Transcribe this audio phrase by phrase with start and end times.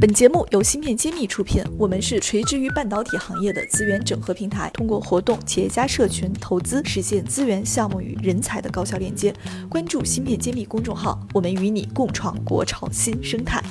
[0.00, 9.30] 本节目由芯片揭秘出品，我们是垂直于半导体行业的资源整合平台，通过活动、企业家社群、投资，实现资源、项目与人才的高效链接。
[9.68, 13.62] 关注芯片揭秘公众号，我们与你共创国潮新生态。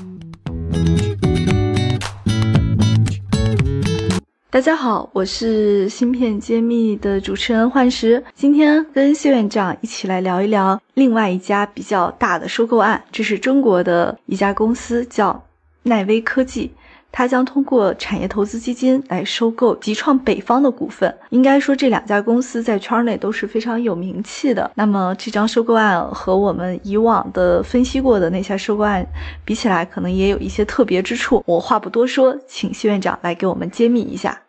[4.52, 15.43] 大家好，我是芯片揭秘的主持人幻石，今天跟谢院长一起来聊一聊另外一家比较大的收购案，这是中国的一家公司，叫。
[15.83, 16.71] 奈威科技，
[17.11, 21.18] 它将通过产业投资基金来收购极创北方的股份。
[21.29, 24.69] 应该说，这两家公司在圈内都是非常有名气的。
[24.75, 29.05] 那么，这张收购案和我们以往的分析过的那些收购案
[29.43, 31.43] 比起来，可能也有一些特别之处。
[31.46, 34.41] 我话不多说，请谢院长来给我们揭秘一下。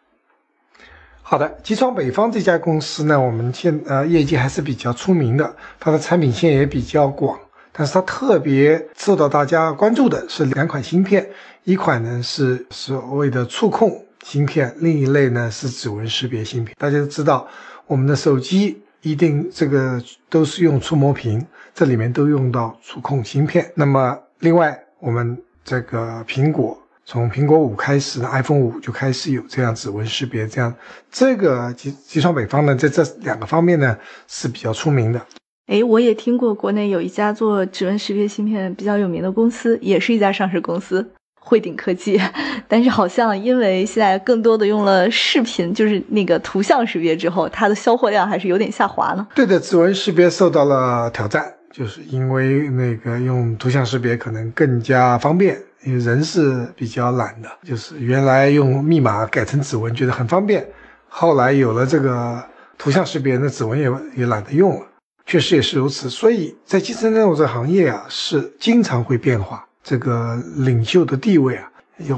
[1.23, 7.39] 好的，极创北方这家公司呢，我们现呃业绩还是比较出名的，它的产品线也比较广。
[7.73, 11.29] 但是它特别受到大家关注的是两款芯片，
[11.65, 16.75] 一款呢是所谓的触控芯片，另一类呢是指纹识别芯片。
[16.79, 17.49] 大家都知道，
[17.87, 23.71] 我们的手机一定这个都是用触摸屏，这里面都用到触控芯片。
[23.75, 30.75] 那么另外，我们这个苹果从苹果五开始，iPhone 五就开始有这样指纹识别，这样
[31.11, 33.97] 这个集集创北方呢，在这两个方面呢
[34.29, 35.25] 是比较出名的。
[35.71, 41.09] 哎，我也听过国内有一家做指纹识别芯片比较有名的公司，也是一家上市公司，
[41.41, 42.21] 汇顶科技。
[42.67, 49.25] 但是好像因为现在更多的用了视频，就是那个图像识别之后，它的销货量还是有点下滑呢。
[49.33, 60.67] 对的，指纹识别受到了挑战，就是因为那个用图像识别可能更加方便，因为人是比较懒的，就是原来用密码改成指纹觉得很方便，
[61.09, 62.43] 后来有了这个
[62.77, 64.87] 图像识别，那指纹也也懒得用了。
[65.31, 69.65] 确实也是如此，所以在集成电路这个行业啊，是经常会变化。
[69.81, 71.71] 这个领袖的地位啊，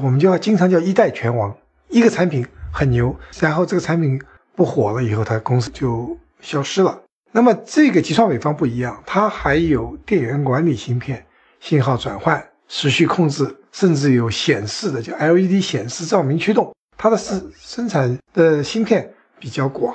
[0.02, 1.54] 我们就要经常叫一代拳王。
[1.90, 4.18] 一个产品很牛，然后这个产品
[4.56, 6.98] 不火了以后，它公司就消失了。
[7.32, 11.22] 那么这个集创北方不一样，它还有电源管理芯片、
[11.60, 16.74] 信号转换、时序控制，甚至有显示的叫 LED 显示照明驱动。
[16.96, 19.94] 它的生生产的芯片比较广。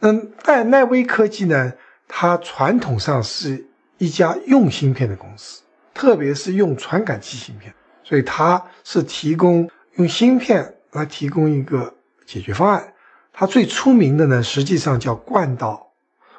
[0.00, 1.72] 那但奈威科技呢？
[2.08, 3.64] 它传统上是
[3.98, 5.62] 一家用芯片的公司，
[5.94, 11.94] 特别是用传感器芯片，所以它是提供用芯片来提供一个
[12.26, 12.92] 解决方案。
[13.32, 15.92] 它最出名的呢，实际上叫惯导、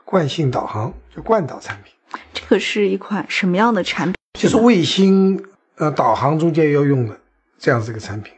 [0.03, 1.93] 惯性导航，叫惯导产品。
[2.33, 4.15] 这个是一款什么样的产品？
[4.39, 5.41] 就是卫星
[5.75, 7.17] 呃导航中间要用的
[7.57, 8.33] 这样子一个产品。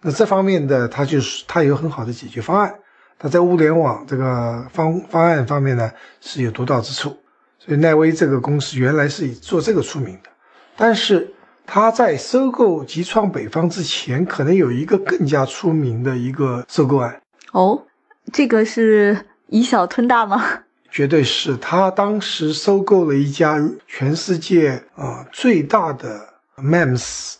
[0.00, 2.74] 那这方面的它就是它有很好的解决方案。
[3.22, 5.88] 它在物联网这个方方案方面呢
[6.20, 7.16] 是有独到之处，
[7.56, 10.30] 所以奈威这个公司原来是以做这个出名的，
[10.76, 11.32] 但是
[11.64, 17.22] 它在收购极创北方之前，可能有一个更加出名的一个收购案
[17.52, 17.86] 哦，
[18.32, 20.42] 这个是以小吞大吗？
[20.90, 23.56] 绝对是，他当时收购了一家
[23.86, 27.36] 全世界啊最大的 MEMS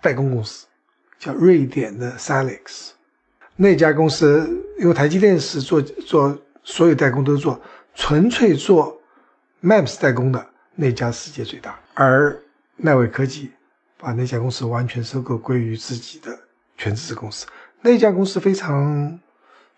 [0.00, 0.66] 代工公司，
[1.18, 2.92] 叫瑞典的 Silex。
[3.60, 4.48] 那家公司，
[4.78, 7.60] 因为台积电是做做所有代工都做，
[7.92, 8.96] 纯粹做
[9.62, 10.46] MEMS 代工的
[10.76, 11.76] 那家世界最大。
[11.94, 12.40] 而
[12.76, 13.50] 奈伟科技
[13.98, 16.38] 把那家公司完全收购归于自己的
[16.76, 17.48] 全资子公司。
[17.80, 19.18] 那家公司非常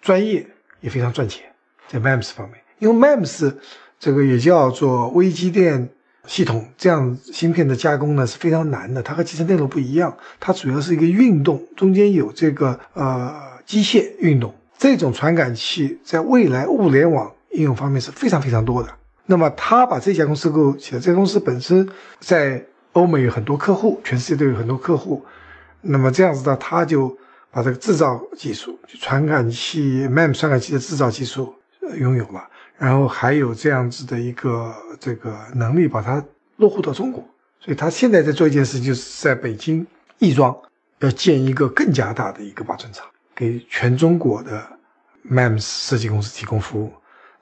[0.03, 0.47] 专业，
[0.83, 1.51] 也非常赚钱，
[1.89, 3.55] 在 MEMS 方面，因为 MEMS
[3.99, 5.89] 这个也叫做微机电
[6.27, 9.03] 系统，这样芯片的加工呢是非常难的。
[9.03, 13.49] 它和集成电路不一样，它主要是一个运动，中间有这个呃。
[13.71, 18.89] 机械运动这种传感器，在未来物联网应用方面是非常非常多的。
[19.27, 21.89] 那么，他把这家公司购起来，这个公司本身
[22.19, 22.61] 在
[22.95, 25.25] 欧美有很多客户，全世界都有很多客户。
[25.83, 27.17] 那么这样子呢，他就
[27.53, 31.55] 把这个制造技术，就传感器 MEM 传感器的制造技术
[31.97, 32.45] 拥有了，
[32.77, 36.21] 然后还有这样子的一个这个能力，把它
[36.57, 37.25] 落户到中国。
[37.61, 39.87] 所以他现在在做一件事，就是在北京
[40.19, 40.57] 亦庄
[40.99, 43.07] 要建一个更加大的一个八寸厂。
[43.41, 44.63] 给全中国的
[45.27, 46.93] MEMS 设计公司提供服务。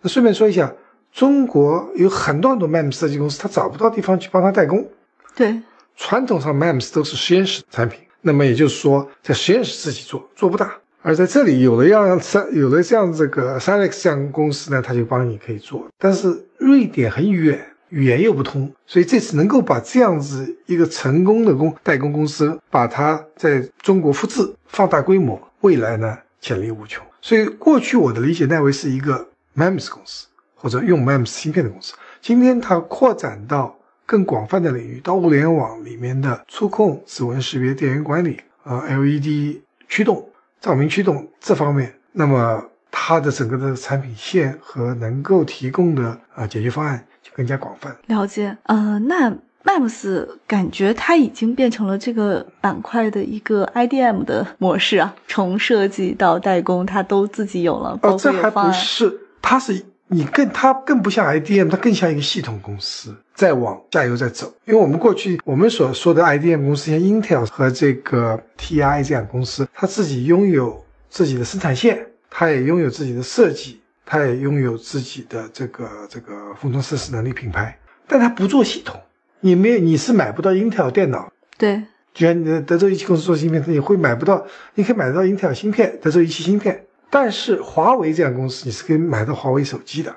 [0.01, 0.73] 那顺便说一下，
[1.11, 4.89] 中国有很多很多 MEMS 设计公司，他找不到地方去帮他代工。
[5.35, 5.61] 对，
[5.97, 10.73] 传统上 MEMS 都是实验室产品，那么也就是说，在实验室自己做做不大。
[11.03, 15.85] 而在这里有了样三，有了这样这个 s a l e x 这样公司呢，他就帮你可以做。
[15.99, 17.61] 但是瑞典很远。
[17.91, 27.05] 语言又不通，所以这次能够把这样子一个成功的工代工公司，把它在中国复制、放大规模，未来呢潜力无穷。
[27.21, 31.95] 所以过去我的理解，奈维是一个 MEMS 公司或者用 MEMS 芯片的公司。
[32.21, 33.77] 今天它扩展到
[34.07, 40.29] 更广泛的领域，到物联网里面的触控、指纹识别、电源管理，啊 LED 驱动、
[40.61, 47.97] 照明驱动这方面，那么它的整个的产品线和能够提供的啊解决方案就更加广泛。
[48.07, 57.99] 了解，呃，那 MEMS 感觉它已经变成了这个板块的一个 IDM 的模式啊，从设计到代工，它都自己有了。
[58.03, 59.13] 哦，这还不是，
[59.43, 64.51] 它是你更它更不像 IDM，它更像一个系统公司在往下游在走。
[64.65, 78.99] 因为我们过去我们所说的 IDM 公司，像 Intel 和这个 TI 这样公司，它自己拥有自己的生产线，它也拥有自己的设计，它也拥有自己的这个这个封装测试能力品牌，但它不做系统。
[79.41, 81.33] 你没有，你是买不到 Intel 电脑。
[81.57, 81.83] 对，
[82.13, 86.85] 就像你的德州仪器公司做芯片，你会买不到，你可以买得到 Intel 芯片、德州仪器芯片。
[87.11, 90.15] 但是华为这样公司，你是可以买到华为手机的。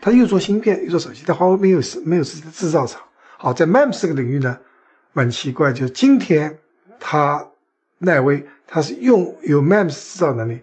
[0.00, 3.00] 它又做芯片又做手机，但华为没有没有自己的制造厂。
[3.38, 4.58] 好，在 MEMS 这个领域呢，
[5.12, 6.58] 蛮奇怪，就是今天
[6.98, 7.46] 它
[7.98, 10.60] 奈威它是用有 MEMS 制造能力，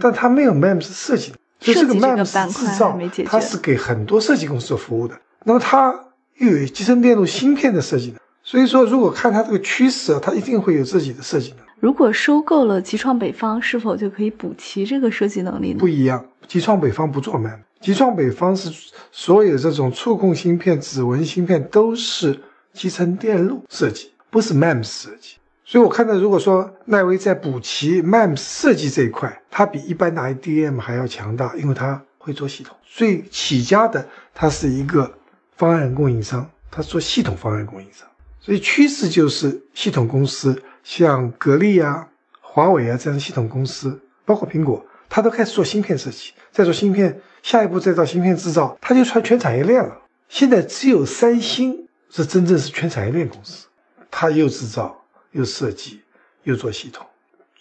[0.00, 5.18] 但它没有 MEMS 设计，所以这个 MEMS 制造它是给很多设计公司做服务的。
[5.44, 5.94] 那么它。
[6.38, 11.70] 又有集成电路芯片的设计呢，所以说如果看它这个趋势啊，它一定会有自己的设计能力。
[11.78, 15.78] 如果收购了极创北方，是否就可以补齐这个设计能力呢？
[15.78, 18.70] 不一样，极创北方不做 MEMS，极创北方是
[19.12, 22.40] 所有这种触控芯片、指纹芯片都是
[22.72, 25.36] 集成电路设计，不是 MEMS 设计。
[25.64, 32.76] 所以我看到，如果说奈威在补齐 MEMS 设计这一块，它比一般的 IDM 还要强大，因为它会做系统。
[32.84, 35.12] 所以起家的它是一个。
[35.56, 38.08] 方案供应商，他做系统方案供应商，
[38.40, 42.08] 所以趋势就是系统公司，像格力啊、
[42.40, 49.96] 华为啊这样的系统公司，包括苹果，它都开始做芯片设计，再做芯片，下一步再到芯片制造，它就穿全产业链了。
[50.28, 53.66] 现在只有三星是真正是全产业链公司，
[54.10, 56.00] 它又制造又设计
[56.42, 57.06] 又做系统，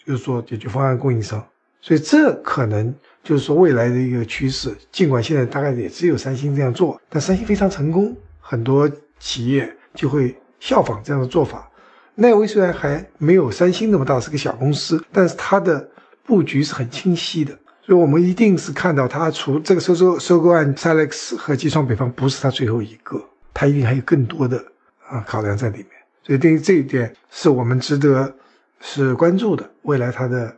[0.06, 1.46] 又做解决方案供应商，
[1.84, 2.96] 所以这可能。
[3.24, 11.72] 就是说未来的一个趋势，尽管现在大概也只有三星这样做，但三星非常成功，很多企业就会效仿这样的做法。
[12.16, 15.90] 奈威虽然还没有三星那么大，是个小公司，但是它的
[16.26, 24.62] 布局是很清晰的，所以我们一定是看到它除这个收收收购案 s a l e x 和机创北方不是它最后一个，它一定还有更多的
[25.08, 25.88] 啊考量在里面。
[26.24, 28.36] 所以对于这一点，是我们值得
[28.82, 30.54] 是关注的未来它的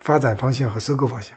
[0.00, 1.36] 发展方向和收购方向。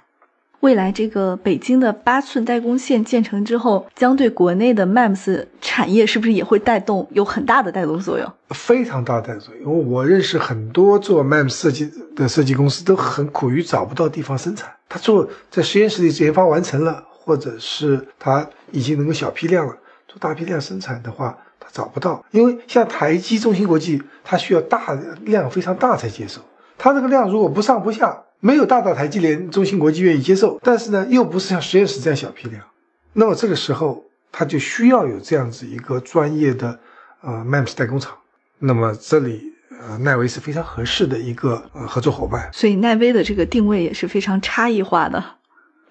[0.62, 8.32] 未来这个北京的八寸代工线建成之后，将对国内的 MEMS 产业是不是也会带动有很大的带动作用？
[8.50, 14.72] 非常大的带动作用，因为我认识很多做 MEMS 设计的设计公司都很苦于找不到地方生产。
[14.88, 19.76] 他做在实验室里研发完成了，或者是他已经能够小批量了，
[20.08, 22.24] 做大批量生产的话，他找不到。
[22.30, 26.40] 因为像台积、中芯国际，它需要大量非常大才接受。
[26.78, 28.22] 它这个量如果不上不下。
[28.42, 32.62] 没有大到台积电、中芯国际愿意接受，但是呢，又不是像实验室这样小批量，
[33.14, 36.80] 那么这个时候他就需要有这样子一个专业的
[37.22, 38.18] 呃 MEMS 代工厂。
[38.58, 42.50] 那么这里呃奈威是非常合适的一个呃合作伙伴。
[42.52, 45.24] 所以奈威的这个定位也是非常差异化的。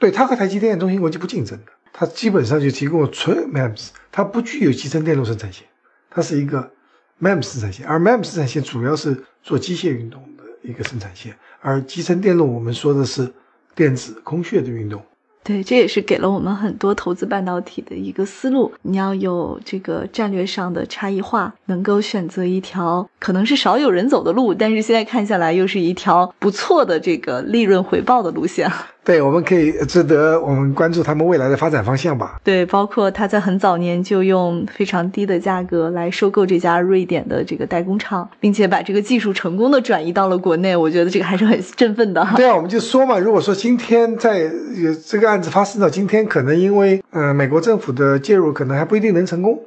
[0.00, 5.64] 对，它和台积电、中芯国际不竞争的，它基本上就提供纯 MEMS，它不具有集成电路生产线，
[6.11, 6.73] 它是一个
[7.20, 11.34] MEMS 生产线，而 MEMS 生产线主要是做机械运动的一个生产线。
[11.60, 13.32] 而集成电路，我们说的是
[13.74, 15.02] 电子空穴的运动。
[15.43, 18.70] 对，这也是给了我们很多投资半导体的一个思路。
[18.82, 28.70] 你要有这个战略上的差异化，能够选择一条可能是少有人走的路，但是现在看下来又是一条不错的这个利润回报的路线。
[29.10, 32.40] 对，我们可以值得我们关注他们未来的发展方向吧。
[32.44, 42.24] 对，包括他在很早年就用非常低的价格来收购这家瑞典的这个代工厂，并且把这个技术成功的转移到了国内，我觉得这个还是很振奋的。
[42.36, 44.48] 对啊，我们就说嘛，如果说今天在
[45.05, 49.58] 这个案子发生到今天，可能因为呃美国政府的介入，可能还不一定能成功。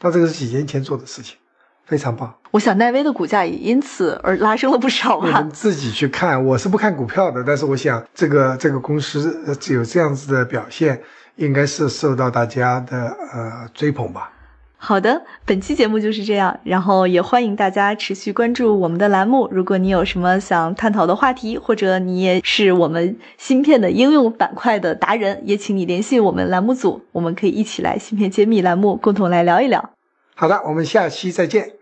[0.00, 1.36] 那这个是几年前做的事情。
[1.84, 5.42] 非常棒，我想奈威的股价也因此而拉升了不少吧。
[5.52, 11.00] 自己去看，我是不看股票的，但是我想这个这个公司有这样子的表现，
[11.36, 14.30] 应该是受到大家的呃追捧吧。
[14.76, 19.48] 好的，本期节目就是这样，然后也欢迎大家持续关注我们的栏目。
[19.50, 29.90] 如果你有什么想探讨的话题，或者你也是我们芯片的应用板块的达人，也请你联系我们栏目组，我们可以一起来芯片揭秘栏目，共同来聊一聊。
[30.34, 31.81] 好的，我们下期再见。